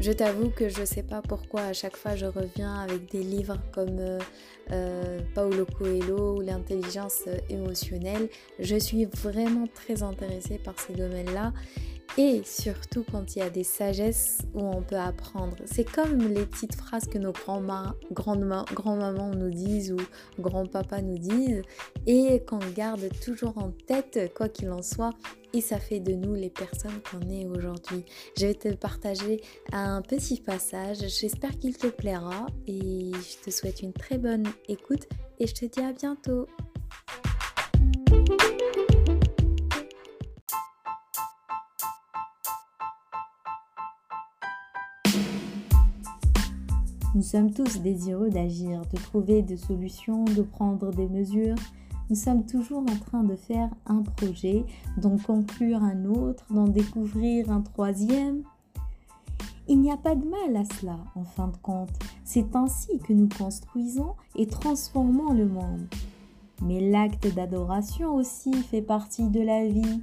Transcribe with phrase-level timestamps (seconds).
[0.00, 3.58] Je t'avoue que je sais pas pourquoi à chaque fois je reviens avec des livres
[3.74, 4.18] comme euh,
[4.72, 8.30] euh, Paulo Coelho ou l'intelligence émotionnelle.
[8.58, 11.52] Je suis vraiment très intéressée par ces domaines-là
[12.16, 15.56] et surtout quand il y a des sagesses où on peut apprendre.
[15.66, 20.00] C'est comme les petites phrases que nos grands-mamans grand nous disent ou
[20.40, 21.60] grands-papas nous disent
[22.06, 25.12] et qu'on garde toujours en tête quoi qu'il en soit
[25.52, 28.04] et ça fait de nous les personnes qu'on est aujourd'hui.
[28.38, 29.40] Je vais te partager
[29.72, 35.08] un petit passage, j'espère qu'il te plaira et je te souhaite une très bonne écoute
[35.38, 36.46] et je te dis à bientôt.
[47.12, 51.56] Nous sommes tous désireux d'agir, de trouver des solutions, de prendre des mesures.
[52.10, 54.64] Nous sommes toujours en train de faire un projet,
[54.96, 58.42] d'en conclure un autre, d'en découvrir un troisième.
[59.68, 61.96] Il n'y a pas de mal à cela, en fin de compte.
[62.24, 65.86] C'est ainsi que nous construisons et transformons le monde.
[66.62, 70.02] Mais l'acte d'adoration aussi fait partie de la vie.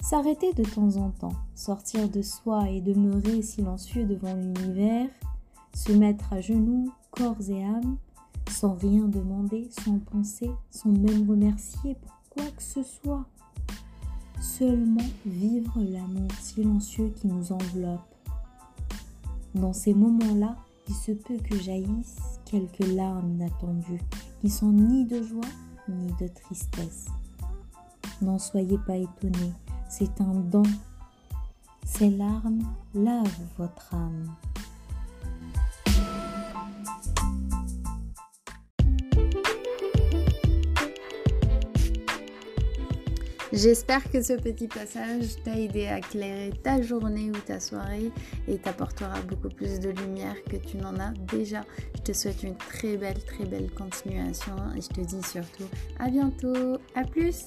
[0.00, 5.08] S'arrêter de temps en temps, sortir de soi et demeurer silencieux devant l'univers,
[5.74, 7.96] se mettre à genoux, corps et âme,
[8.60, 13.24] sans rien demander, sans penser, sans même remercier pour quoi que ce soit.
[14.38, 18.14] Seulement vivre l'amour silencieux qui nous enveloppe.
[19.54, 20.56] Dans ces moments-là,
[20.88, 24.02] il se peut que jaillissent quelques larmes inattendues,
[24.42, 25.40] qui sont ni de joie
[25.88, 27.06] ni de tristesse.
[28.20, 29.54] N'en soyez pas étonnés,
[29.88, 30.64] c'est un don.
[31.86, 34.28] Ces larmes lavent votre âme.
[43.52, 48.12] J'espère que ce petit passage t'a aidé à éclairer ta journée ou ta soirée
[48.46, 51.62] et t'apportera beaucoup plus de lumière que tu n'en as déjà.
[51.96, 56.08] Je te souhaite une très belle, très belle continuation et je te dis surtout à
[56.08, 56.78] bientôt.
[56.94, 57.46] À plus